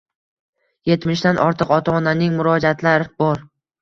Yetmishdan 0.91 1.39
ortiq 1.45 1.73
ota-onaning 1.77 2.35
murojaatlar 2.41 3.07
bor 3.23 3.45